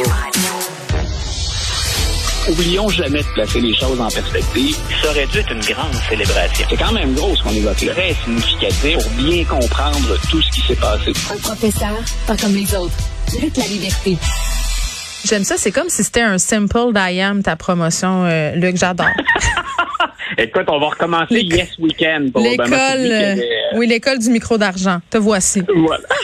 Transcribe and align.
Radio. 0.00 0.52
Oublions 2.48 2.88
jamais 2.88 3.18
de 3.22 3.28
placer 3.34 3.60
les 3.60 3.74
choses 3.74 4.00
en 4.00 4.08
perspective. 4.08 4.74
Ça 5.02 5.10
aurait 5.10 5.26
dû 5.26 5.38
être 5.38 5.52
une 5.52 5.60
grande 5.60 5.94
célébration. 6.08 6.66
C'est 6.70 6.76
quand 6.78 6.92
même 6.92 7.12
gros 7.12 7.36
ce 7.36 7.42
qu'on 7.42 7.50
évoque 7.50 7.82
là. 7.82 7.92
Très 7.92 8.14
significatif 8.24 8.94
pour 8.94 9.10
bien 9.10 9.44
comprendre 9.44 10.18
tout 10.30 10.40
ce 10.40 10.50
qui 10.50 10.60
s'est 10.66 10.76
passé. 10.76 11.12
Un 11.30 11.36
professeur, 11.36 11.98
pas 12.26 12.36
comme 12.38 12.54
les 12.54 12.74
autres. 12.74 12.94
Lutte 13.38 13.58
la 13.58 13.66
liberté. 13.66 14.16
J'aime 15.26 15.44
ça. 15.44 15.56
C'est 15.58 15.72
comme 15.72 15.90
si 15.90 16.02
c'était 16.02 16.22
un 16.22 16.38
simple 16.38 16.94
d'IAM, 16.94 17.42
ta 17.42 17.56
promotion, 17.56 18.24
euh, 18.24 18.54
Luc. 18.54 18.78
J'adore. 18.78 19.06
Écoute, 20.38 20.64
on 20.68 20.78
va 20.78 20.88
recommencer 20.88 21.40
Yes 21.40 21.78
Weekend. 21.78 22.32
L'école, 22.36 22.70
euh, 22.70 23.36
euh, 23.36 23.76
oui, 23.76 23.86
l'école 23.86 24.18
du 24.18 24.30
micro 24.30 24.58
d'argent. 24.58 24.98
Te 25.10 25.18
voici. 25.18 25.62
Voilà. 25.74 26.04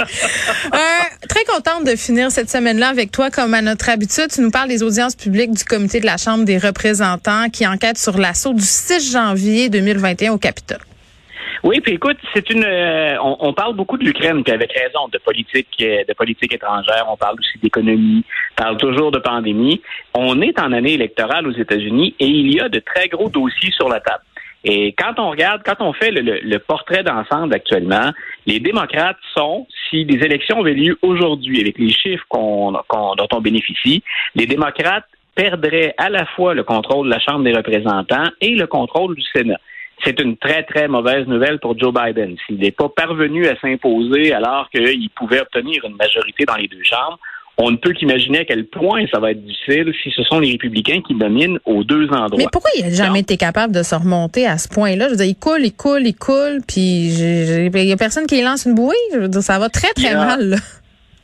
Euh, 0.00 1.26
très 1.28 1.44
contente 1.44 1.84
de 1.84 1.96
finir 1.96 2.30
cette 2.30 2.50
semaine-là 2.50 2.88
avec 2.88 3.10
toi. 3.10 3.30
Comme 3.30 3.52
à 3.54 3.62
notre 3.62 3.88
habitude, 3.88 4.28
tu 4.32 4.40
nous 4.40 4.50
parles 4.50 4.68
des 4.68 4.82
audiences 4.82 5.16
publiques 5.16 5.50
du 5.50 5.64
comité 5.64 5.98
de 5.98 6.06
la 6.06 6.16
Chambre 6.16 6.44
des 6.44 6.56
représentants 6.58 7.48
qui 7.50 7.66
enquête 7.66 7.98
sur 7.98 8.16
l'assaut 8.16 8.54
du 8.54 8.62
6 8.62 9.12
janvier 9.12 9.68
2021 9.68 10.32
au 10.32 10.38
Capitole. 10.38 10.78
Oui, 11.64 11.80
puis 11.80 11.94
écoute, 11.94 12.16
c'est 12.34 12.48
une. 12.50 12.64
euh, 12.64 13.16
on, 13.20 13.52
parle 13.52 13.74
beaucoup 13.74 13.96
de 13.98 14.04
l'Ukraine, 14.04 14.42
puis 14.44 14.52
avec 14.52 14.72
raison, 14.72 15.08
de 15.08 15.18
politique, 15.18 15.68
euh, 15.80 16.04
de 16.08 16.12
politique 16.14 16.52
étrangère. 16.54 17.06
On 17.08 17.16
parle 17.16 17.36
aussi 17.38 17.58
d'économie. 17.62 18.24
On 18.58 18.62
parle 18.62 18.76
toujours 18.76 19.10
de 19.10 19.18
pandémie. 19.18 19.80
On 20.14 20.40
est 20.40 20.58
en 20.60 20.72
année 20.72 20.94
électorale 20.94 21.46
aux 21.48 21.52
États-Unis 21.52 22.14
et 22.20 22.26
il 22.26 22.54
y 22.54 22.60
a 22.60 22.68
de 22.68 22.78
très 22.78 23.08
gros 23.08 23.28
dossiers 23.28 23.72
sur 23.72 23.88
la 23.88 24.00
table. 24.00 24.22
Et 24.64 24.92
quand 24.98 25.18
on 25.18 25.30
regarde, 25.30 25.62
quand 25.64 25.80
on 25.80 25.92
fait 25.92 26.10
le, 26.10 26.20
le- 26.20 26.40
le 26.42 26.58
portrait 26.58 27.02
d'ensemble 27.02 27.54
actuellement, 27.54 28.10
les 28.46 28.58
démocrates 28.60 29.16
sont, 29.36 29.66
si 29.88 30.04
les 30.04 30.24
élections 30.24 30.60
avaient 30.60 30.74
lieu 30.74 30.98
aujourd'hui, 31.02 31.60
avec 31.60 31.78
les 31.78 31.90
chiffres 31.92 32.24
qu'on- 32.28 32.72
dont 32.72 33.28
on 33.32 33.40
bénéficie, 33.40 34.02
les 34.34 34.46
démocrates 34.46 35.04
perdraient 35.34 35.94
à 35.98 36.10
la 36.10 36.26
fois 36.26 36.54
le 36.54 36.64
contrôle 36.64 37.06
de 37.06 37.12
la 37.12 37.20
Chambre 37.20 37.44
des 37.44 37.52
représentants 37.54 38.28
et 38.40 38.56
le 38.56 38.66
contrôle 38.66 39.14
du 39.14 39.22
Sénat. 39.32 39.58
C'est 40.04 40.20
une 40.20 40.36
très, 40.36 40.62
très 40.62 40.86
mauvaise 40.88 41.26
nouvelle 41.26 41.58
pour 41.58 41.76
Joe 41.78 41.92
Biden. 41.92 42.36
S'il 42.46 42.58
n'est 42.58 42.70
pas 42.70 42.88
parvenu 42.88 43.46
à 43.48 43.58
s'imposer 43.60 44.32
alors 44.32 44.68
qu'il 44.70 45.10
pouvait 45.10 45.40
obtenir 45.40 45.84
une 45.84 45.96
majorité 45.96 46.44
dans 46.44 46.54
les 46.56 46.68
deux 46.68 46.82
chambres, 46.84 47.18
on 47.60 47.72
ne 47.72 47.76
peut 47.76 47.92
qu'imaginer 47.92 48.38
à 48.38 48.44
quel 48.44 48.66
point 48.66 49.04
ça 49.12 49.18
va 49.18 49.32
être 49.32 49.44
difficile 49.44 49.92
si 50.04 50.12
ce 50.12 50.22
sont 50.22 50.38
les 50.38 50.52
républicains 50.52 51.00
qui 51.04 51.14
dominent 51.14 51.58
aux 51.64 51.82
deux 51.82 52.06
endroits. 52.10 52.38
Mais 52.38 52.46
pourquoi 52.52 52.70
il 52.78 52.84
n'a 52.84 52.90
jamais 52.94 53.18
été 53.20 53.36
capable 53.36 53.74
de 53.74 53.82
se 53.82 53.96
remonter 53.96 54.46
à 54.46 54.58
ce 54.58 54.68
point-là? 54.68 55.06
Je 55.06 55.10
veux 55.10 55.16
dire, 55.16 55.26
il 55.26 55.34
coule, 55.34 55.62
il 55.64 55.74
coule, 55.74 56.06
il 56.06 56.14
coule, 56.14 56.60
puis 56.68 57.08
il 57.18 57.70
n'y 57.72 57.92
a 57.92 57.96
personne 57.96 58.26
qui 58.28 58.40
lance 58.42 58.64
une 58.66 58.76
bouée? 58.76 58.94
Je 59.12 59.18
veux 59.18 59.28
dire, 59.28 59.42
ça 59.42 59.58
va 59.58 59.68
très, 59.68 59.92
très 59.92 60.14
mal. 60.14 60.50
là. 60.50 60.56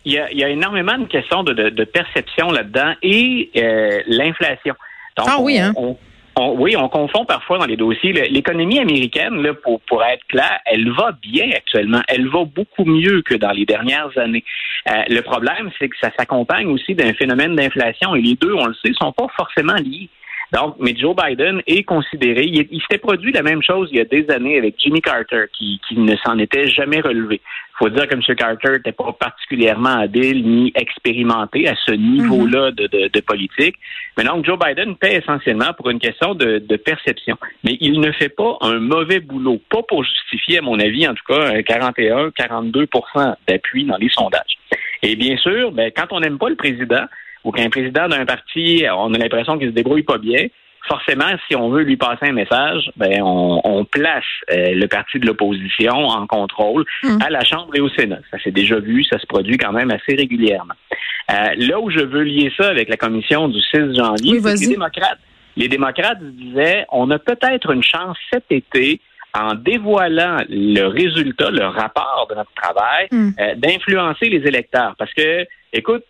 Il 0.05 0.13
y 0.13 0.19
a, 0.19 0.31
il 0.33 0.39
y 0.39 0.43
a 0.45 0.49
énormément 0.51 0.99
de 0.99 1.05
questions 1.07 1.45
de, 1.45 1.53
de- 1.53 1.71
de 1.71 1.85
perception 1.85 2.51
là-dedans 2.51 2.93
et 3.03 3.51
euh, 3.57 4.01
l'inflation. 4.09 4.75
Donc, 5.17 5.27
Ah 5.31 5.37
oui, 5.41 5.59
on- 5.61 5.65
hein? 5.65 5.73
on- 5.77 5.97
oui, 6.41 6.77
on 6.77 6.89
confond 6.89 7.25
parfois 7.25 7.59
dans 7.59 7.67
les 7.67 7.77
dossiers. 7.77 8.13
L'économie 8.13 8.81
américaine, 8.81 9.41
là, 9.43 9.55
pour, 9.55 9.81
pour 9.83 10.03
être 10.05 10.25
clair, 10.27 10.59
elle 10.67 10.91
va 10.91 11.13
bien 11.13 11.51
actuellement. 11.51 12.03
Elle 12.09 12.29
va 12.29 12.45
beaucoup 12.45 12.85
mieux 12.85 13.23
que 13.23 13.35
dans 13.35 13.53
les 13.53 13.65
dernières 13.65 14.17
années. 14.19 14.45
Euh, 14.89 15.03
le 15.09 15.21
problème, 15.23 15.71
c'est 15.79 15.89
que 15.89 15.97
ça 16.01 16.11
s'accompagne 16.19 16.67
aussi 16.67 16.95
d'un 16.95 17.13
phénomène 17.15 17.55
d'inflation 17.55 18.15
et 18.15 18.21
les 18.21 18.35
deux, 18.35 18.53
on 18.53 18.67
le 18.67 18.75
sait, 18.75 18.93
sont 18.95 19.13
pas 19.13 19.29
forcément 19.37 19.77
liés. 19.77 20.09
Donc, 20.55 20.77
mais 20.79 20.95
Joe 20.97 21.17
Biden 21.17 21.61
est 21.67 21.83
considéré. 21.83 22.45
Il, 22.45 22.69
il 22.71 22.81
s'était 22.83 22.99
produit 22.99 23.33
la 23.33 23.43
même 23.43 23.63
chose 23.63 23.89
il 23.91 23.99
y 23.99 24.01
a 24.01 24.05
des 24.05 24.31
années 24.31 24.57
avec 24.57 24.77
Jimmy 24.79 25.01
Carter, 25.03 25.45
qui, 25.53 25.81
qui 25.89 25.99
ne 25.99 26.15
s'en 26.25 26.39
était 26.39 26.69
jamais 26.69 27.01
relevé. 27.01 27.41
Il 27.73 27.77
faut 27.79 27.89
dire 27.89 28.07
que 28.07 28.15
M. 28.15 28.23
Carter 28.37 28.71
n'était 28.71 28.93
pas 28.93 29.13
particulièrement 29.19 29.99
habile 29.99 30.47
ni 30.49 30.73
expérimenté 30.77 31.67
à 31.69 31.75
ce 31.85 31.91
niveau-là 31.91 32.71
de, 32.71 32.87
de- 32.87 33.09
de 33.09 33.21
politique. 33.21 33.75
Mais 34.17 34.23
donc, 34.23 34.45
Joe 34.47 34.57
Biden 34.57 34.95
paie 34.97 35.17
essentiellement 35.17 35.73
pour 35.77 35.91
une 35.91 35.99
question 35.99 36.37
de, 36.37 36.59
de 36.61 36.77
perception. 36.77 37.37
Mais 37.65 37.77
il 37.81 38.01
ne 38.01 38.13
fait 38.13 38.29
pas 38.29 38.57
un 38.61 38.79
mauvais 38.79 39.19
boulot. 39.19 39.61
Pas 39.69 39.83
pour 39.83 40.05
justifier, 40.05 40.59
à 40.59 40.63
mon 40.63 40.79
avis, 40.79 41.09
en 41.09 41.15
tout 41.15 41.25
cas, 41.27 41.49
un 41.53 41.63
41, 41.63 42.29
42% 42.29 43.35
d'appui 43.49 43.85
dans 43.85 43.97
les 43.97 44.09
sondages. 44.09 44.57
Et 45.03 45.17
bien 45.17 45.37
sûr, 45.37 45.73
ben, 45.73 45.91
quand 45.95 46.07
on 46.13 46.21
n'aime 46.21 46.39
pas 46.39 46.49
le 46.49 46.57
président, 46.57 47.05
ou 47.45 47.53
qu'un 47.53 47.69
président 47.71 48.09
d'un 48.09 48.25
parti, 48.25 48.85
on 48.97 49.13
a 49.15 49.19
l'impression 49.19 49.59
qu'il 49.59 49.69
se 49.69 49.75
débrouille 49.75 50.03
pas 50.03 50.19
bien, 50.19 50.47
forcément, 50.87 51.31
si 51.49 51.57
on 51.57 51.71
veut 51.71 51.83
lui 51.83 51.97
passer 51.97 52.27
un 52.27 52.33
message, 52.33 52.91
ben 52.97 53.23
on, 53.23 53.61
on 53.65 53.85
place 53.87 54.25
euh, 54.53 54.73
le 54.75 54.87
parti 54.87 55.19
de 55.19 55.27
l'opposition 55.27 55.95
en 56.09 56.27
contrôle 56.27 56.85
Mm. 57.03 57.19
à 57.25 57.31
la 57.31 57.43
Chambre 57.45 57.75
et 57.75 57.81
au 57.81 57.89
Sénat. 57.89 58.19
Ça 58.31 58.39
s'est 58.43 58.51
déjà 58.51 58.79
vu, 58.81 59.03
ça 59.05 59.19
se 59.19 59.27
produit 59.27 59.57
quand 59.57 59.73
même 59.73 59.91
assez 59.91 60.15
régulièrement. 60.15 60.75
Euh, 61.31 61.35
là 61.57 61.81
où 61.81 61.91
je 61.91 62.01
veux 62.01 62.23
lier 62.23 62.53
ça 62.59 62.69
avec 62.69 62.89
la 62.91 62.97
commission 62.99 63.49
du 63.49 63.61
6 63.61 63.95
janvier, 63.97 64.33
Oui, 64.35 64.41
c'est 64.43 64.67
les 64.67 64.73
démocrates, 64.73 65.19
les 65.57 65.69
démocrates 65.69 66.23
disaient, 66.23 66.85
on 66.93 67.11
a 67.11 67.19
peut-être 67.19 67.71
une 67.71 67.83
chance 67.83 68.19
cet 68.33 68.45
été 68.51 69.01
en 69.33 69.55
dévoilant 69.55 70.37
le 70.49 70.85
résultat, 70.87 71.51
le 71.51 71.65
rapport 71.67 72.27
de 72.31 72.35
notre 72.37 72.53
travail, 72.55 73.09
Mm. 73.11 73.31
euh, 73.41 73.55
d'influencer 73.57 74.29
les 74.29 74.47
électeurs. 74.47 74.95
Parce 74.99 75.13
que, 75.15 75.47
écoute, 75.75 76.05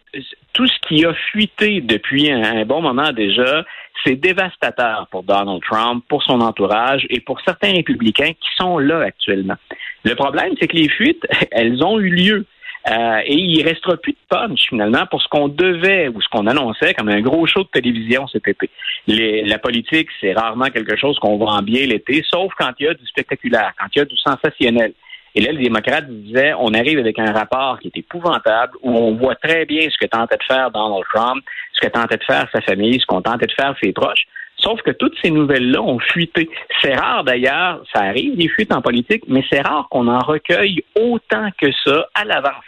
tout 0.52 0.66
ce 0.66 0.78
qui 0.86 1.04
a 1.04 1.12
fuité 1.32 1.80
depuis 1.80 2.30
un, 2.30 2.64
bon 2.64 2.80
moment 2.82 3.12
déjà, 3.12 3.64
c'est 4.04 4.14
dévastateur 4.14 5.08
pour 5.10 5.22
Donald 5.22 5.62
Trump, 5.62 6.04
pour 6.08 6.22
son 6.22 6.40
entourage 6.40 7.06
et 7.10 7.20
pour 7.20 7.40
certains 7.40 7.72
républicains 7.72 8.32
qui 8.32 8.48
sont 8.56 8.78
là 8.78 9.00
actuellement. 9.00 9.56
Le 10.04 10.14
problème, 10.14 10.52
c'est 10.60 10.68
que 10.68 10.76
les 10.76 10.88
fuites, 10.88 11.26
elles 11.50 11.82
ont 11.82 11.98
eu 11.98 12.10
lieu. 12.10 12.46
Euh, 12.86 13.20
et 13.24 13.34
il 13.34 13.62
restera 13.62 13.96
plus 13.96 14.12
de 14.12 14.18
punch 14.28 14.68
finalement 14.68 15.06
pour 15.06 15.22
ce 15.22 15.28
qu'on 15.28 15.48
devait 15.48 16.08
ou 16.08 16.20
ce 16.20 16.28
qu'on 16.28 16.46
annonçait 16.46 16.92
comme 16.92 17.08
un 17.08 17.22
gros 17.22 17.46
show 17.46 17.62
de 17.62 17.68
télévision 17.68 18.26
cet 18.26 18.46
été. 18.46 18.68
Les- 19.06 19.42
la 19.42 19.58
politique, 19.58 20.08
c'est 20.20 20.34
rarement 20.34 20.66
quelque 20.66 20.94
chose 20.94 21.18
qu'on 21.18 21.38
vend 21.38 21.62
bien 21.62 21.86
l'été, 21.86 22.22
sauf 22.30 22.52
quand 22.58 22.72
il 22.78 22.84
y 22.84 22.88
a 22.88 22.92
du 22.92 23.06
spectaculaire, 23.06 23.72
quand 23.78 23.86
il 23.94 24.00
y 24.00 24.02
a 24.02 24.04
du 24.04 24.16
sensationnel. 24.18 24.92
Et 25.34 25.40
là, 25.40 25.52
les 25.52 25.64
démocrates 25.64 26.08
disaient, 26.08 26.54
on 26.58 26.72
arrive 26.74 26.98
avec 26.98 27.18
un 27.18 27.32
rapport 27.32 27.78
qui 27.80 27.88
est 27.88 27.98
épouvantable, 27.98 28.74
où 28.82 28.90
on 28.90 29.14
voit 29.16 29.34
très 29.34 29.64
bien 29.66 29.88
ce 29.90 29.98
que 29.98 30.06
tentait 30.06 30.36
de 30.36 30.44
faire 30.44 30.70
Donald 30.70 31.04
Trump, 31.12 31.42
ce 31.72 31.86
que 31.86 31.92
tentait 31.92 32.16
de 32.16 32.24
faire 32.24 32.48
sa 32.52 32.60
famille, 32.60 33.00
ce 33.00 33.06
qu'on 33.06 33.20
tentait 33.20 33.46
de 33.46 33.52
faire 33.52 33.74
ses 33.82 33.92
proches. 33.92 34.26
Sauf 34.56 34.80
que 34.82 34.92
toutes 34.92 35.16
ces 35.22 35.30
nouvelles-là 35.30 35.82
ont 35.82 35.98
fuité. 35.98 36.48
C'est 36.80 36.94
rare 36.94 37.24
d'ailleurs, 37.24 37.82
ça 37.92 38.02
arrive 38.02 38.36
des 38.36 38.48
fuites 38.48 38.72
en 38.72 38.80
politique, 38.80 39.24
mais 39.26 39.44
c'est 39.50 39.60
rare 39.60 39.88
qu'on 39.90 40.06
en 40.08 40.20
recueille 40.20 40.84
autant 40.94 41.48
que 41.58 41.66
ça 41.84 42.06
à 42.14 42.24
l'avance. 42.24 42.64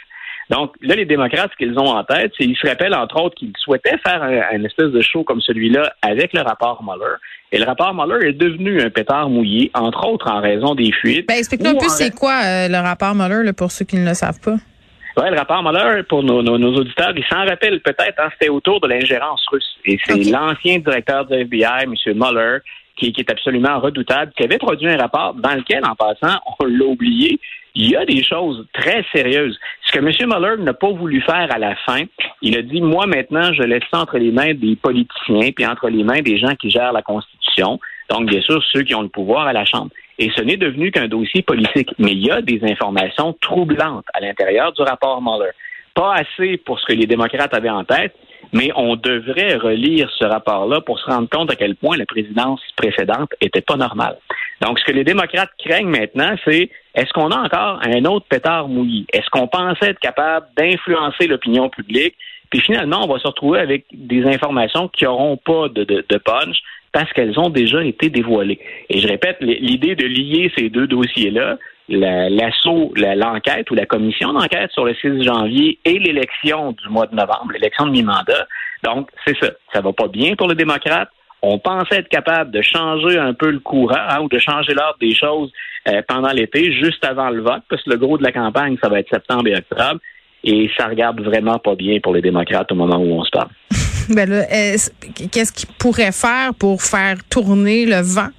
Donc 0.51 0.75
là, 0.81 0.95
les 0.95 1.05
démocrates, 1.05 1.51
ce 1.53 1.57
qu'ils 1.57 1.79
ont 1.79 1.89
en 1.89 2.05
tête, 2.05 2.33
c'est 2.39 2.45
ils 2.45 2.57
se 2.57 2.67
rappellent 2.67 2.95
entre 2.95 3.21
autres 3.21 3.35
qu'ils 3.35 3.53
souhaitaient 3.59 3.99
faire 3.99 4.23
un, 4.23 4.41
un 4.53 4.65
espèce 4.65 4.91
de 4.91 5.01
show 5.01 5.25
comme 5.25 5.41
celui-là 5.41 5.93
avec 6.03 6.33
le 6.33 6.43
rapport 6.43 6.83
Mueller. 6.85 7.17
Et 7.53 7.59
le 7.59 7.65
rapport 7.65 7.95
Mueller 7.95 8.29
est 8.29 8.33
devenu 8.33 8.81
un 8.81 8.91
pétard 8.91 9.29
mouillé, 9.29 9.71
entre 9.75 10.07
autres 10.07 10.31
en 10.31 10.41
raison 10.41 10.75
des 10.75 10.93
fuites. 10.93 11.27
Ben, 11.29 11.39
explique-nous 11.39 11.71
un 11.71 11.75
peu 11.75 11.87
en 11.87 11.89
c'est 11.89 12.15
quoi 12.15 12.41
euh, 12.45 12.69
le 12.69 12.79
rapport 12.79 13.15
Mueller 13.15 13.45
là, 13.45 13.53
pour 13.53 13.71
ceux 13.71 13.85
qui 13.85 13.97
ne 13.97 14.07
le 14.07 14.15
savent 14.15 14.41
pas? 14.41 14.57
Ouais, 15.17 15.31
le 15.31 15.37
rapport 15.37 15.63
Mueller, 15.63 16.03
pour 16.03 16.23
nos, 16.23 16.43
nos, 16.43 16.59
nos 16.59 16.75
auditeurs, 16.77 17.13
ils 17.17 17.25
s'en 17.25 17.45
rappellent 17.47 17.81
peut-être, 17.81 18.21
hein, 18.21 18.29
c'était 18.33 18.51
autour 18.51 18.81
de 18.81 18.89
l'ingérence 18.89 19.43
russe. 19.51 19.79
Et 19.85 19.99
c'est 20.05 20.31
l'ancien 20.31 20.79
directeur 20.79 21.25
du 21.25 21.35
FBI, 21.35 21.85
M. 21.85 21.95
Mueller, 22.15 22.59
qui, 22.97 23.13
qui 23.13 23.21
est 23.23 23.31
absolument 23.31 23.81
redoutable, 23.81 24.33
qui 24.37 24.45
avait 24.45 24.59
produit 24.59 24.89
un 24.89 24.99
rapport 24.99 25.35
dans 25.35 25.55
lequel, 25.55 25.85
en 25.85 25.95
passant, 25.95 26.39
on 26.59 26.65
l'a 26.67 26.85
oublié, 26.85 27.41
il 27.77 27.91
y 27.91 27.97
a 27.97 28.07
des 28.07 28.25
choses 28.25 28.67
très 28.73 29.05
sérieuses. 29.15 29.59
Ce 29.87 29.93
que 29.93 29.99
M. 29.99 30.11
Mueller 30.29 30.63
n'a 30.63 30.73
pas 30.73 30.91
voulu 30.91 31.21
faire 31.21 31.49
à 31.51 31.59
la 31.59 31.77
fin, 31.77 32.05
il 32.41 32.57
a 32.57 32.63
dit, 32.63 32.81
moi 32.81 33.07
maintenant, 33.07 33.53
je 33.53 33.63
laisse 33.63 33.85
ça 33.93 34.01
entre 34.01 34.17
les 34.17 34.33
mains 34.33 34.55
des 34.55 34.77
politiciens, 34.77 35.53
puis 35.55 35.67
entre 35.67 35.89
les 35.89 36.03
mains 36.03 36.23
des 36.23 36.39
gens 36.39 36.55
qui 36.57 36.71
gèrent 36.71 36.93
la 36.93 37.03
Constitution, 37.03 37.79
donc 38.09 38.31
bien 38.31 38.41
sûr 38.41 38.63
ceux 38.73 38.83
qui 38.83 38.95
ont 38.95 39.03
le 39.03 39.09
pouvoir 39.09 39.47
à 39.47 39.53
la 39.53 39.67
Chambre. 39.67 39.91
Et 40.19 40.31
ce 40.35 40.43
n'est 40.43 40.57
devenu 40.57 40.91
qu'un 40.91 41.09
dossier 41.09 41.43
politique. 41.43 41.91
Mais 41.99 42.13
il 42.13 42.25
y 42.25 42.31
a 42.31 42.41
des 42.41 42.61
informations 42.65 43.37
troublantes 43.41 44.07
à 44.15 44.21
l'intérieur 44.21 44.73
du 44.73 44.81
rapport 44.81 45.21
Mueller. 45.21 45.51
Pas 45.95 46.15
assez 46.15 46.57
pour 46.57 46.81
ce 46.81 46.87
que 46.87 46.95
les 46.95 47.07
démocrates 47.07 47.53
avaient 47.53 47.69
en 47.69 47.85
tête, 47.85 48.15
mais 48.57 48.71
on 48.75 48.97
devrait 48.97 49.57
relire 49.57 50.11
ce 50.19 50.25
rapport-là 50.25 50.81
pour 50.81 50.99
se 50.99 51.05
rendre 51.05 51.29
compte 51.29 51.53
à 51.53 51.57
quel 51.57 51.77
point 51.77 51.99
la 51.99 52.07
présidence 52.07 52.61
précédente 52.75 53.31
était 53.43 53.61
pas 53.61 53.77
normale. 53.77 54.17
Donc, 54.63 54.79
ce 54.79 54.85
que 54.85 54.93
les 54.93 55.05
démocrates 55.05 55.51
craignent 55.59 55.91
maintenant, 55.91 56.35
c'est 56.43 56.71
est-ce 56.95 57.13
qu'on 57.13 57.31
a 57.31 57.43
encore 57.43 57.81
un 57.83 58.05
autre 58.07 58.25
pétard 58.27 58.69
mouillé? 58.69 59.05
Est-ce 59.13 59.29
qu'on 59.31 59.47
pensait 59.47 59.91
être 59.91 59.99
capable 59.99 60.47
d'influencer 60.57 61.27
l'opinion 61.27 61.69
publique? 61.69 62.15
Puis 62.49 62.61
finalement, 62.61 63.05
on 63.05 63.13
va 63.13 63.19
se 63.19 63.27
retrouver 63.27 63.59
avec 63.59 63.85
des 63.93 64.25
informations 64.25 64.89
qui 64.89 65.05
n'auront 65.05 65.37
pas 65.37 65.69
de, 65.69 65.85
de, 65.85 66.07
de 66.09 66.17
punch 66.17 66.57
parce 66.97 67.13
qu'elles 67.13 67.39
ont 67.39 67.51
déjà 67.51 67.85
été 67.85 68.09
dévoilées. 68.09 68.59
Et 68.89 69.01
je 69.01 69.07
répète, 69.07 69.37
l'idée 69.43 69.95
de 69.97 70.07
lier 70.07 70.51
ces 70.57 70.71
deux 70.71 70.87
dossiers-là, 70.87 71.59
la- 71.91 72.31
l'assaut, 72.31 72.91
la- 72.97 73.15
l'enquête 73.15 73.71
ou 73.71 73.75
la 73.75 73.85
commission 73.85 74.33
d'enquête 74.33 74.71
sur 74.73 74.87
le 74.87 74.95
6 74.95 75.23
janvier 75.23 75.79
et 75.85 75.99
l'élection 75.99 76.73
du 76.73 76.89
mois 76.89 77.07
de 77.07 77.15
novembre, 77.15 77.53
l'élection 77.53 77.85
de 77.85 77.91
mi-mandat. 77.91 78.47
Donc, 78.83 79.11
c'est 79.27 79.37
ça. 79.43 79.51
Ça 79.75 79.83
va 79.83 79.93
pas 79.93 80.09
bien 80.09 80.37
pour 80.37 80.49
les 80.49 80.55
démocrates. 80.55 81.11
On 81.43 81.59
pensait 81.59 81.97
être 81.99 82.09
capable 82.09 82.51
de 82.51 82.63
changer 82.63 83.19
un 83.19 83.35
peu 83.35 83.51
le 83.51 83.59
courant 83.61 84.23
ou 84.23 84.29
de 84.31 84.39
changer 84.39 84.73
l'ordre 84.73 84.97
des 84.99 85.15
choses 85.15 85.53
euh, 85.89 86.01
pendant 86.09 86.33
l'été, 86.33 86.73
juste 86.73 87.05
avant 87.05 87.29
le 87.29 87.43
vote, 87.43 87.63
parce 87.69 87.83
que 87.83 87.91
le 87.91 87.99
gros 87.99 88.17
de 88.17 88.23
la 88.25 88.33
campagne, 88.33 88.79
ça 88.83 88.89
va 88.89 89.01
être 89.01 89.11
septembre 89.11 89.47
et 89.49 89.55
octobre. 89.57 90.01
et 90.45 90.71
ça 90.79 90.87
regarde 90.87 91.21
vraiment 91.21 91.59
pas 91.59 91.75
bien 91.75 91.99
pour 92.01 92.15
les 92.15 92.23
démocrates 92.23 92.73
au 92.73 92.75
moment 92.75 92.97
où 92.97 93.13
on 93.21 93.25
se 93.25 93.31
parle. 93.31 93.51
ben 94.15 94.47
qu'est-ce 95.33 95.53
qu'ils 95.53 95.75
pourraient 95.79 96.13
faire 96.13 96.55
pour 96.59 96.83
faire 96.83 97.17
tourner 97.29 97.87
le 97.87 98.03
vent? 98.03 98.31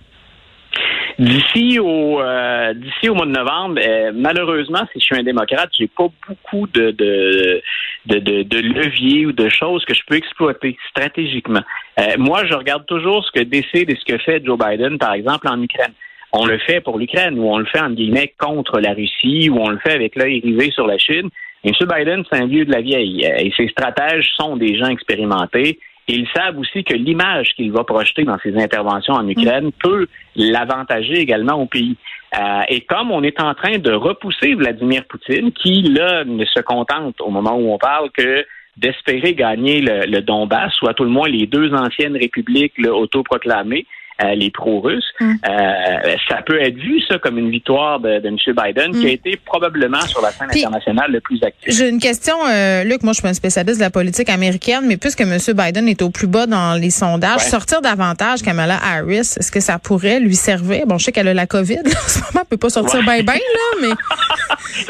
D'ici 1.19 1.79
au 1.79 2.21
euh, 2.21 2.75
d'ici 2.75 3.09
au 3.09 3.15
mois 3.15 3.25
de 3.25 3.31
novembre, 3.31 3.81
euh, 3.83 4.11
malheureusement, 4.13 4.81
si 4.93 4.99
je 4.99 5.05
suis 5.05 5.15
un 5.15 5.23
démocrate, 5.23 5.69
j'ai 5.75 5.87
pas 5.87 6.09
beaucoup 6.27 6.67
de 6.67 6.91
de, 6.91 7.61
de, 8.05 8.43
de, 8.43 8.59
leviers 8.59 9.25
ou 9.25 9.31
de 9.31 9.49
choses 9.49 9.83
que 9.85 9.95
je 9.95 10.01
peux 10.05 10.15
exploiter 10.15 10.77
stratégiquement. 10.91 11.63
Euh, 11.99 12.13
moi, 12.19 12.45
je 12.45 12.53
regarde 12.53 12.85
toujours 12.85 13.25
ce 13.25 13.31
que 13.31 13.43
décide 13.43 13.89
et 13.89 13.95
ce 13.95 14.05
que 14.05 14.19
fait 14.19 14.45
Joe 14.45 14.59
Biden, 14.59 14.99
par 14.99 15.13
exemple, 15.13 15.47
en 15.47 15.59
Ukraine. 15.59 15.93
On 16.33 16.45
le 16.45 16.59
fait 16.59 16.81
pour 16.81 16.99
l'Ukraine, 16.99 17.39
ou 17.39 17.49
on 17.51 17.57
le 17.57 17.65
fait 17.65 17.81
en 17.81 17.89
guillemets 17.89 18.33
contre 18.37 18.79
la 18.79 18.93
Russie, 18.93 19.49
ou 19.49 19.57
on 19.59 19.69
le 19.69 19.79
fait 19.79 19.93
avec 19.93 20.15
l'œil 20.15 20.39
rivé 20.41 20.69
sur 20.69 20.85
la 20.85 20.99
Chine. 20.99 21.29
M. 21.63 21.71
Biden, 21.81 22.23
c'est 22.31 22.41
un 22.41 22.47
vieux 22.47 22.65
de 22.65 22.71
la 22.71 22.81
vieille. 22.81 23.25
Et 23.25 23.51
ses 23.57 23.67
stratèges 23.69 24.29
sont 24.39 24.57
des 24.57 24.77
gens 24.77 24.87
expérimentés. 24.87 25.79
Ils 26.07 26.27
savent 26.33 26.57
aussi 26.57 26.83
que 26.85 26.93
l'image 26.93 27.49
qu'il 27.55 27.71
va 27.71 27.83
projeter 27.83 28.23
dans 28.23 28.37
ses 28.39 28.55
interventions 28.57 29.13
en 29.13 29.27
Ukraine 29.27 29.71
peut 29.83 30.07
l'avantager 30.35 31.19
également 31.19 31.55
au 31.55 31.65
pays. 31.65 31.97
Euh, 32.37 32.61
et 32.69 32.81
comme 32.81 33.11
on 33.11 33.23
est 33.23 33.41
en 33.41 33.53
train 33.53 33.77
de 33.77 33.91
repousser 33.91 34.55
Vladimir 34.55 35.03
Poutine, 35.05 35.51
qui 35.51 35.81
là 35.81 36.23
ne 36.23 36.45
se 36.45 36.61
contente 36.61 37.19
au 37.19 37.29
moment 37.29 37.55
où 37.57 37.73
on 37.73 37.77
parle 37.77 38.09
que 38.11 38.45
d'espérer 38.77 39.33
gagner 39.33 39.81
le, 39.81 40.21
Donbass, 40.21 40.81
ou 40.81 40.87
à 40.87 40.93
tout 40.93 41.03
le 41.03 41.09
moins 41.09 41.27
les 41.27 41.47
deux 41.47 41.73
anciennes 41.73 42.15
républiques 42.15 42.73
autoproclamées, 42.87 43.85
euh, 44.21 44.33
les 44.33 44.49
pro-russes. 44.49 45.05
Mm. 45.19 45.33
Euh, 45.47 46.15
ça 46.27 46.41
peut 46.45 46.59
être 46.59 46.75
vu, 46.75 46.99
ça, 47.07 47.19
comme 47.19 47.37
une 47.37 47.51
victoire 47.51 47.99
de, 47.99 48.19
de 48.19 48.27
M. 48.27 48.37
Biden, 48.47 48.91
qui 48.91 49.05
a 49.05 49.09
mm. 49.09 49.13
été 49.13 49.39
probablement 49.45 50.01
sur 50.01 50.21
la 50.21 50.31
scène 50.31 50.49
internationale 50.49 51.11
le 51.11 51.21
plus 51.21 51.41
actif. 51.43 51.71
J'ai 51.73 51.89
une 51.89 51.99
question, 51.99 52.35
euh, 52.49 52.83
Luc. 52.83 53.03
Moi, 53.03 53.13
je 53.13 53.19
suis 53.19 53.27
un 53.27 53.33
spécialiste 53.33 53.77
de 53.77 53.83
la 53.83 53.91
politique 53.91 54.29
américaine, 54.29 54.85
mais 54.87 54.97
puisque 54.97 55.21
M. 55.21 55.37
Biden 55.55 55.87
est 55.87 56.01
au 56.01 56.09
plus 56.09 56.27
bas 56.27 56.47
dans 56.47 56.79
les 56.79 56.89
sondages, 56.89 57.41
sortir 57.41 57.81
davantage 57.81 58.41
Kamala 58.41 58.79
Harris, 58.83 59.35
est-ce 59.37 59.51
que 59.51 59.59
ça 59.59 59.77
pourrait 59.77 60.19
lui 60.19 60.35
servir? 60.35 60.87
Bon, 60.87 60.97
je 60.97 61.05
sais 61.05 61.11
qu'elle 61.11 61.27
a 61.27 61.33
la 61.33 61.45
COVID. 61.45 61.75
Là, 61.75 61.81
en 62.05 62.07
ce 62.07 62.19
moment, 62.19 62.29
elle 62.41 62.45
peut 62.45 62.57
pas 62.57 62.69
sortir 62.69 63.03
bien, 63.03 63.21
bien, 63.21 63.35
là, 63.35 63.77
mais... 63.81 63.93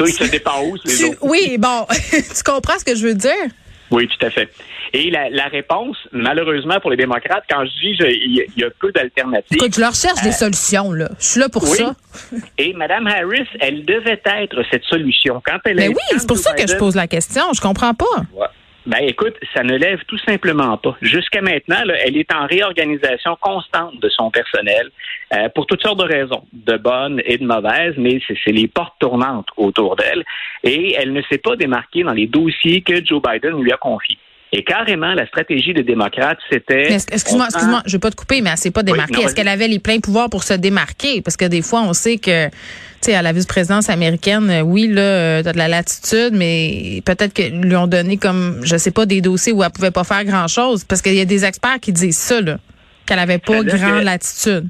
oui, 0.00 0.12
ça 0.12 0.26
dépend 0.26 0.62
où, 0.64 0.76
les 0.84 1.04
autres? 1.04 1.18
Oui, 1.20 1.56
bon, 1.58 1.86
tu 2.10 2.42
comprends 2.44 2.78
ce 2.78 2.84
que 2.84 2.94
je 2.94 3.06
veux 3.06 3.14
dire? 3.14 3.32
Oui, 3.90 4.08
tout 4.08 4.26
à 4.26 4.30
fait. 4.30 4.48
Et 4.92 5.10
la, 5.10 5.30
la, 5.30 5.46
réponse, 5.46 5.96
malheureusement 6.12 6.80
pour 6.80 6.90
les 6.90 6.96
démocrates, 6.96 7.44
quand 7.48 7.64
je 7.64 7.70
dis 7.70 7.96
il 8.00 8.44
y, 8.56 8.64
a 8.64 8.70
peu 8.70 8.90
d'alternatives. 8.92 9.56
Écoute, 9.56 9.74
je 9.74 9.80
leur 9.80 9.94
cherche 9.94 10.22
des 10.22 10.30
euh, 10.30 10.32
solutions, 10.32 10.92
là. 10.92 11.08
Je 11.18 11.24
suis 11.24 11.40
là 11.40 11.48
pour 11.48 11.66
ça. 11.66 11.94
Et 12.58 12.72
Mme 12.72 13.06
Harris, 13.06 13.48
elle 13.60 13.84
devait 13.84 14.20
être 14.24 14.62
cette 14.70 14.84
solution. 14.84 15.42
Quand 15.44 15.58
elle 15.64 15.76
Mais 15.76 15.88
oui, 15.88 15.94
c'est 16.10 16.26
pour 16.26 16.38
ça 16.38 16.54
que 16.54 16.66
je 16.66 16.76
pose 16.76 16.96
la 16.96 17.06
question. 17.06 17.42
Je 17.54 17.60
comprends 17.60 17.94
pas. 17.94 18.06
Ben 18.88 19.00
écoute, 19.02 19.34
ça 19.52 19.62
ne 19.62 19.76
lève 19.76 20.02
tout 20.06 20.16
simplement 20.16 20.78
pas. 20.78 20.96
Jusqu'à 21.02 21.42
maintenant, 21.42 21.76
elle 22.02 22.16
est 22.16 22.32
en 22.32 22.46
réorganisation 22.46 23.36
constante 23.38 24.00
de 24.00 24.08
son 24.08 24.30
personnel 24.30 24.90
euh, 25.34 25.50
pour 25.54 25.66
toutes 25.66 25.82
sortes 25.82 25.98
de 25.98 26.06
raisons, 26.06 26.44
de 26.54 26.78
bonnes 26.78 27.20
et 27.26 27.36
de 27.36 27.44
mauvaises, 27.44 27.92
mais 27.98 28.18
c'est 28.26 28.50
les 28.50 28.66
portes 28.66 28.94
tournantes 28.98 29.48
autour 29.58 29.94
d'elle. 29.94 30.24
Et 30.64 30.94
elle 30.94 31.12
ne 31.12 31.20
s'est 31.30 31.36
pas 31.36 31.54
démarquée 31.54 32.02
dans 32.02 32.14
les 32.14 32.26
dossiers 32.26 32.80
que 32.80 33.04
Joe 33.04 33.20
Biden 33.20 33.62
lui 33.62 33.72
a 33.72 33.76
confiés. 33.76 34.16
Et 34.52 34.64
carrément, 34.64 35.12
la 35.12 35.26
stratégie 35.26 35.74
des 35.74 35.82
démocrates, 35.82 36.38
c'était... 36.50 36.92
Excuse-moi, 36.92 37.46
excuse-moi, 37.46 37.82
je 37.84 37.92
vais 37.92 37.98
pas 37.98 38.10
te 38.10 38.16
couper, 38.16 38.40
mais 38.40 38.50
elle 38.50 38.56
s'est 38.56 38.70
pas 38.70 38.82
démarquée. 38.82 39.20
Est-ce 39.20 39.34
qu'elle 39.34 39.48
avait 39.48 39.68
les 39.68 39.78
pleins 39.78 40.00
pouvoirs 40.00 40.30
pour 40.30 40.42
se 40.42 40.54
démarquer? 40.54 41.20
Parce 41.20 41.36
que 41.36 41.44
des 41.44 41.60
fois, 41.60 41.82
on 41.82 41.92
sait 41.92 42.16
que, 42.16 42.46
tu 42.46 42.52
sais, 43.02 43.14
à 43.14 43.20
la 43.20 43.32
vice-présidence 43.32 43.90
américaine, 43.90 44.48
euh, 44.48 44.60
oui, 44.62 44.88
là, 44.88 45.02
euh, 45.02 45.42
t'as 45.42 45.52
de 45.52 45.58
la 45.58 45.68
latitude, 45.68 46.30
mais 46.32 47.02
peut-être 47.04 47.34
qu'ils 47.34 47.60
lui 47.60 47.76
ont 47.76 47.86
donné 47.86 48.16
comme, 48.16 48.60
je 48.62 48.78
sais 48.78 48.90
pas, 48.90 49.04
des 49.04 49.20
dossiers 49.20 49.52
où 49.52 49.62
elle 49.62 49.70
pouvait 49.70 49.90
pas 49.90 50.04
faire 50.04 50.24
grand-chose. 50.24 50.84
Parce 50.84 51.02
qu'il 51.02 51.14
y 51.14 51.20
a 51.20 51.26
des 51.26 51.44
experts 51.44 51.80
qui 51.80 51.92
disent 51.92 52.16
ça, 52.16 52.40
là, 52.40 52.58
qu'elle 53.04 53.18
avait 53.18 53.38
pas 53.38 53.62
grand 53.62 54.00
latitude. 54.00 54.68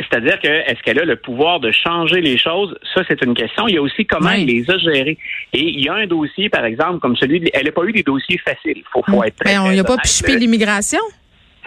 C'est-à-dire 0.00 0.40
que 0.40 0.48
est-ce 0.48 0.82
qu'elle 0.82 0.98
a 0.98 1.04
le 1.04 1.16
pouvoir 1.16 1.60
de 1.60 1.70
changer 1.70 2.20
les 2.20 2.38
choses? 2.38 2.76
Ça, 2.94 3.02
c'est 3.08 3.22
une 3.22 3.34
question. 3.34 3.68
Il 3.68 3.74
y 3.74 3.78
a 3.78 3.82
aussi 3.82 4.06
comment 4.06 4.30
elle 4.30 4.46
les 4.46 4.70
a 4.70 4.78
gérées. 4.78 5.18
Et 5.52 5.60
il 5.60 5.84
y 5.84 5.88
a 5.88 5.94
un 5.94 6.06
dossier, 6.06 6.48
par 6.48 6.64
exemple, 6.64 7.00
comme 7.00 7.16
celui 7.16 7.40
de, 7.40 7.50
elle 7.52 7.64
n'a 7.64 7.72
pas 7.72 7.84
eu 7.84 7.92
des 7.92 8.02
dossiers 8.02 8.38
faciles. 8.38 8.78
Il 8.78 8.84
faut, 8.92 9.02
faut, 9.08 9.22
être 9.24 9.36
très, 9.36 9.52
Mais 9.52 9.58
on 9.58 9.70
n'y 9.70 9.80
a 9.80 9.84
pas 9.84 9.98
pichepé 9.98 10.36
l'immigration? 10.36 11.00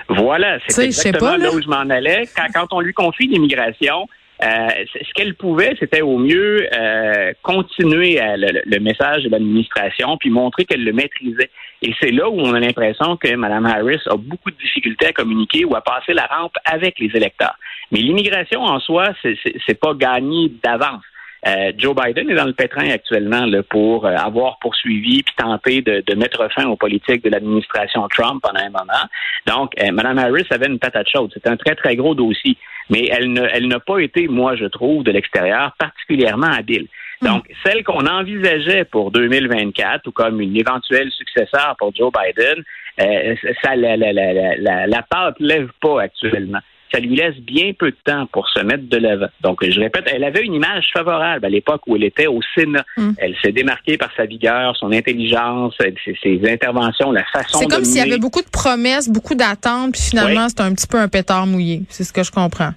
Voilà, 0.09 0.57
c'est 0.67 0.85
exactement 0.85 1.37
là. 1.37 1.51
où 1.53 1.61
je 1.61 1.67
m'en 1.67 1.89
allais. 1.89 2.27
Quand, 2.35 2.47
quand 2.53 2.67
on 2.73 2.79
lui 2.81 2.93
confie 2.93 3.27
l'immigration, 3.27 4.07
euh, 4.43 4.67
ce 4.93 5.13
qu'elle 5.13 5.35
pouvait, 5.35 5.75
c'était 5.79 6.01
au 6.01 6.17
mieux 6.17 6.67
euh, 6.75 7.33
continuer 7.43 8.19
le, 8.19 8.79
message 8.79 9.23
de 9.23 9.29
l'administration 9.29 10.17
puis 10.17 10.29
montrer 10.29 10.65
qu'elle 10.65 10.83
le 10.83 10.91
maîtrisait. 10.91 11.49
Et 11.81 11.93
c'est 12.01 12.11
là 12.11 12.29
où 12.29 12.39
on 12.39 12.53
a 12.53 12.59
l'impression 12.59 13.15
que 13.15 13.33
Mme 13.33 13.65
Harris 13.65 14.01
a 14.07 14.17
beaucoup 14.17 14.51
de 14.51 14.57
difficultés 14.57 15.07
à 15.07 15.13
communiquer 15.13 15.65
ou 15.65 15.75
à 15.75 15.81
passer 15.81 16.13
la 16.13 16.25
rampe 16.25 16.55
avec 16.65 16.99
les 16.99 17.11
électeurs. 17.13 17.55
Mais 17.93 17.99
l'immigration 17.99 18.63
en 18.63 18.79
soi, 18.79 19.13
c'est 19.23 19.79
pas 19.79 19.93
gagné 19.93 20.51
d'avance. 20.63 21.03
Euh, 21.45 21.73
Joe 21.77 21.93
Biden 21.93 22.29
est 22.29 22.35
dans 22.35 22.45
le 22.45 22.53
pétrin 22.53 22.89
actuellement 22.89 23.45
là, 23.45 23.61
pour 23.63 24.05
euh, 24.05 24.15
avoir 24.15 24.59
poursuivi 24.59 25.23
puis 25.23 25.35
tenter 25.35 25.81
de, 25.81 26.01
de, 26.05 26.15
mettre 26.15 26.49
fin 26.53 26.65
aux 26.67 26.77
politiques 26.77 27.23
de 27.23 27.29
l'administration 27.29 28.07
Trump 28.07 28.41
pendant 28.41 28.61
un 28.61 28.69
moment. 28.69 29.03
Donc, 29.45 29.73
euh, 29.81 29.91
Mme 29.91 30.19
Harris 30.19 30.47
avait 30.51 30.67
une 30.67 30.79
patate 30.79 31.09
chaude. 31.09 31.31
C'est 31.33 31.47
un 31.47 31.57
très, 31.57 31.75
très 31.75 31.97
gros 31.97 32.15
dossier. 32.15 32.57
Mais 32.89 33.09
elle 33.11 33.33
ne, 33.33 33.45
elle 33.51 33.67
n'a 33.67 33.79
pas 33.79 33.99
été, 33.99 34.27
moi, 34.27 34.55
je 34.55 34.65
trouve, 34.65 35.03
de 35.03 35.11
l'extérieur, 35.11 35.73
particulièrement 35.77 36.47
habile. 36.47 36.87
Hmm. 37.21 37.27
Donc, 37.27 37.45
celle 37.65 37.83
qu'on 37.83 38.07
envisageait 38.07 38.85
pour 38.85 39.11
2024 39.11 40.07
ou 40.07 40.11
comme 40.11 40.39
une 40.39 40.55
éventuelle 40.55 41.11
successeur 41.11 41.75
pour 41.77 41.93
Joe 41.93 42.11
Biden, 42.11 42.63
euh, 43.01 43.35
ça, 43.61 43.75
la, 43.75 43.97
la, 43.97 44.13
la, 44.13 44.55
la, 44.55 44.87
la 44.87 45.01
pâte 45.01 45.35
lève 45.39 45.69
pas 45.81 46.03
actuellement 46.03 46.59
ça 46.93 46.99
lui 46.99 47.15
laisse 47.15 47.35
bien 47.37 47.71
peu 47.77 47.91
de 47.91 47.97
temps 48.05 48.27
pour 48.27 48.47
se 48.49 48.59
mettre 48.61 48.87
de 48.87 48.97
l'avant. 48.97 49.27
Donc, 49.41 49.67
je 49.67 49.79
répète, 49.79 50.05
elle 50.07 50.23
avait 50.23 50.43
une 50.43 50.53
image 50.53 50.85
favorable 50.93 51.45
à 51.45 51.49
l'époque 51.49 51.81
où 51.87 51.95
elle 51.95 52.03
était 52.03 52.27
au 52.27 52.39
Sénat. 52.55 52.85
Hmm. 52.97 53.13
Elle 53.17 53.35
s'est 53.41 53.51
démarquée 53.51 53.97
par 53.97 54.09
sa 54.15 54.25
vigueur, 54.25 54.75
son 54.77 54.91
intelligence, 54.91 55.75
ses, 55.77 56.41
interventions, 56.47 57.11
la 57.11 57.23
façon 57.25 57.59
C'est 57.59 57.67
comme 57.67 57.83
s'il 57.83 57.97
y 57.97 58.01
avait 58.01 58.19
beaucoup 58.19 58.41
de 58.41 58.49
promesses, 58.49 59.09
beaucoup 59.09 59.35
d'attentes, 59.35 59.93
puis 59.93 60.01
finalement, 60.01 60.47
c'est 60.49 60.61
un 60.61 60.73
petit 60.73 60.87
peu 60.87 60.99
un 60.99 61.07
pétard 61.07 61.47
mouillé. 61.47 61.81
C'est 61.89 62.03
ce 62.03 62.13
que 62.13 62.23
je 62.23 62.31
comprends. 62.31 62.73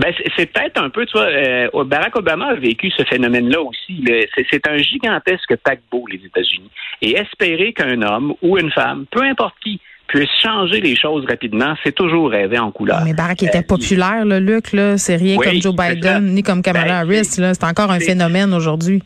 Ben, 0.00 0.12
c'est 0.36 0.46
peut-être 0.46 0.82
un 0.82 0.90
peu, 0.90 1.06
tu 1.06 1.12
vois, 1.12 1.26
euh, 1.26 1.84
Barack 1.84 2.16
Obama 2.16 2.46
a 2.46 2.54
vécu 2.54 2.90
ce 2.90 3.04
phénomène-là 3.04 3.60
aussi. 3.60 4.04
C'est 4.50 4.66
un 4.66 4.76
gigantesque 4.78 5.54
paquebot, 5.62 6.04
les 6.10 6.20
États-Unis. 6.24 6.70
Et 7.00 7.16
espérer 7.16 7.72
qu'un 7.72 8.02
homme 8.02 8.34
ou 8.42 8.58
une 8.58 8.72
femme, 8.72 9.06
peu 9.12 9.22
importe 9.22 9.54
qui, 9.62 9.80
puisse 10.14 10.30
changer 10.40 10.80
les 10.80 10.94
choses 10.94 11.24
rapidement, 11.26 11.74
c'est 11.82 11.94
toujours 11.94 12.30
rêver 12.30 12.58
en 12.58 12.70
couleur. 12.70 13.00
Mais 13.04 13.14
Barack 13.14 13.42
était 13.42 13.58
euh, 13.58 13.62
populaire, 13.62 14.24
Luc, 14.24 14.72
là. 14.72 14.96
C'est 14.96 15.16
rien 15.16 15.36
comme 15.36 15.60
Joe 15.60 15.74
Biden, 15.74 16.26
ni 16.26 16.42
comme 16.42 16.62
Kamala 16.62 17.04
ben, 17.04 17.10
Harris, 17.10 17.34
là. 17.38 17.52
C'est 17.52 17.64
encore 17.64 17.90
un 17.90 17.98
phénomène 17.98 18.54
aujourd'hui. 18.54 19.02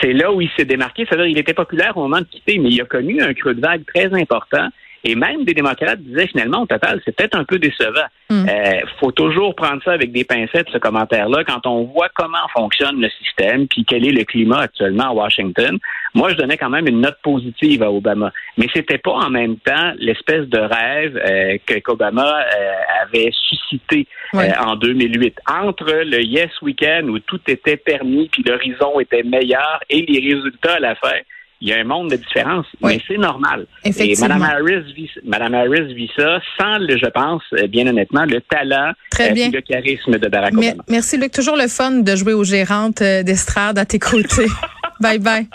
C'est 0.00 0.14
là 0.14 0.32
où 0.32 0.40
il 0.40 0.48
s'est 0.56 0.64
démarqué. 0.64 1.04
C'est-à-dire, 1.06 1.26
il 1.26 1.38
était 1.38 1.54
populaire 1.54 1.96
au 1.96 2.02
moment 2.02 2.20
de 2.20 2.26
quitter, 2.26 2.58
mais 2.58 2.70
il 2.70 2.80
a 2.80 2.86
connu 2.86 3.20
un 3.20 3.34
creux 3.34 3.54
de 3.54 3.60
vague 3.60 3.82
très 3.94 4.06
important. 4.14 4.68
Et 5.04 5.14
même 5.14 5.44
des 5.44 5.54
démocrates 5.54 6.00
disaient 6.00 6.26
finalement, 6.26 6.62
au 6.62 6.66
total, 6.66 7.00
c'est 7.04 7.14
peut-être 7.14 7.36
un 7.36 7.44
peu 7.44 7.58
décevant. 7.58 8.06
Il 8.30 8.36
hmm. 8.36 8.48
euh, 8.48 8.80
faut 8.98 9.12
toujours 9.12 9.54
prendre 9.54 9.82
ça 9.84 9.92
avec 9.92 10.12
des 10.12 10.24
pincettes, 10.24 10.68
ce 10.72 10.78
commentaire-là, 10.78 11.44
quand 11.44 11.66
on 11.66 11.84
voit 11.84 12.08
comment 12.14 12.48
fonctionne 12.52 13.00
le 13.00 13.08
système, 13.10 13.68
puis 13.68 13.84
quel 13.84 14.06
est 14.06 14.12
le 14.12 14.24
climat 14.24 14.60
actuellement 14.60 15.10
à 15.10 15.12
Washington. 15.12 15.78
Moi, 16.14 16.30
je 16.30 16.36
donnais 16.36 16.56
quand 16.56 16.70
même 16.70 16.88
une 16.88 17.00
note 17.00 17.18
positive 17.22 17.82
à 17.82 17.92
Obama. 17.92 18.32
Mais 18.56 18.66
c'était 18.74 18.98
pas 18.98 19.12
en 19.12 19.30
même 19.30 19.56
temps 19.58 19.92
l'espèce 19.98 20.48
de 20.48 20.58
rêve 20.58 21.16
euh, 21.16 21.58
que 21.66 21.78
qu'Obama 21.78 22.40
euh, 22.40 22.72
avait 23.02 23.30
suscité 23.32 24.06
en 24.32 24.76
2008. 24.76 25.38
Entre 25.48 26.04
le 26.04 26.22
Yes 26.22 26.50
Weekend 26.62 27.08
où 27.10 27.18
tout 27.20 27.40
était 27.46 27.76
permis, 27.76 28.28
puis 28.28 28.42
l'horizon 28.42 28.98
était 28.98 29.22
meilleur, 29.22 29.80
et 29.88 30.02
les 30.02 30.34
résultats 30.34 30.74
à 30.74 30.80
la 30.80 30.94
fin, 30.96 31.16
il 31.60 31.68
y 31.68 31.72
a 31.72 31.78
un 31.78 31.84
monde 31.84 32.10
de 32.10 32.16
différence, 32.16 32.66
mais 32.82 33.00
c'est 33.06 33.16
normal. 33.16 33.66
Et 33.84 34.14
Mme 34.20 34.42
Harris, 34.42 34.92
vit, 34.94 35.10
Mme 35.24 35.54
Harris 35.54 35.94
vit 35.94 36.10
ça 36.16 36.40
sans, 36.58 36.78
le, 36.78 36.98
je 36.98 37.08
pense, 37.08 37.42
euh, 37.54 37.66
bien 37.66 37.86
honnêtement, 37.86 38.24
le 38.24 38.40
talent 38.42 38.92
et 39.18 39.22
euh, 39.22 39.50
le 39.52 39.60
charisme 39.60 40.18
de 40.18 40.28
Barack 40.28 40.52
Obama. 40.52 40.84
Merci, 40.88 41.16
Luc. 41.16 41.32
Toujours 41.32 41.56
le 41.56 41.68
fun 41.68 41.90
de 41.92 42.16
jouer 42.16 42.34
aux 42.34 42.44
gérantes 42.44 43.00
euh, 43.02 43.22
d'estrade 43.22 43.78
à 43.78 43.86
tes 43.86 43.98
côtés. 43.98 44.46
bye 45.00 45.18
bye. 45.18 45.48